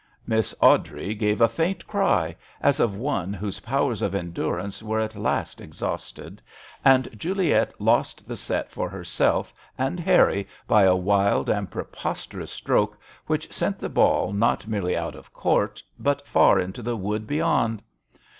Miss 0.25 0.55
Awdrey 0.63 1.13
gave 1.13 1.41
a 1.41 1.47
faint 1.47 1.85
cry, 1.85 2.35
as 2.59 2.79
of 2.79 2.95
one 2.95 3.33
whose 3.33 3.59
powers 3.59 4.01
of 4.01 4.15
endurance 4.15 4.81
were 4.81 4.99
at 4.99 5.15
last 5.15 5.61
ex 5.61 5.79
hausted, 5.79 6.39
and 6.83 7.07
Juliet 7.19 7.79
lost 7.79 8.27
the 8.27 8.35
set 8.35 8.71
for 8.71 8.89
herself 8.89 9.53
and 9.77 9.99
Harry 9.99 10.47
by 10.67 10.85
a 10.85 10.95
wild 10.95 11.49
and 11.49 11.69
preposterous 11.69 12.49
stroke 12.51 12.97
which 13.27 13.53
sent 13.53 13.77
the 13.77 13.89
ball 13.89 14.33
not 14.33 14.65
merely 14.65 14.97
out 14.97 15.13
of 15.13 15.31
court 15.33 15.83
but 15.99 16.25
far 16.25 16.59
into 16.59 16.81
the 16.81 16.97
wood 16.97 17.27
beyond. 17.27 17.83